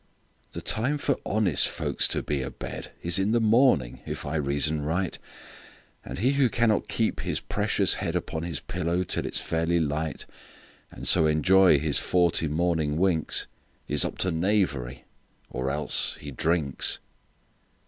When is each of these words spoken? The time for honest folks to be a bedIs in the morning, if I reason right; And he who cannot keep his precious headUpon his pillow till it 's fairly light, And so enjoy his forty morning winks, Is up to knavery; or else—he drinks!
The 0.53 0.61
time 0.63 0.97
for 0.97 1.19
honest 1.27 1.69
folks 1.69 2.07
to 2.07 2.23
be 2.23 2.41
a 2.41 2.49
bedIs 2.49 3.19
in 3.19 3.33
the 3.33 3.39
morning, 3.39 4.01
if 4.07 4.25
I 4.25 4.35
reason 4.35 4.81
right; 4.81 5.15
And 6.03 6.17
he 6.17 6.31
who 6.31 6.49
cannot 6.49 6.87
keep 6.87 7.19
his 7.19 7.39
precious 7.39 7.97
headUpon 7.97 8.43
his 8.43 8.61
pillow 8.61 9.03
till 9.03 9.27
it 9.27 9.35
's 9.35 9.41
fairly 9.41 9.79
light, 9.79 10.25
And 10.89 11.07
so 11.07 11.27
enjoy 11.27 11.77
his 11.77 11.99
forty 11.99 12.47
morning 12.47 12.97
winks, 12.97 13.45
Is 13.87 14.03
up 14.03 14.17
to 14.25 14.31
knavery; 14.31 15.05
or 15.51 15.69
else—he 15.69 16.31
drinks! 16.31 16.97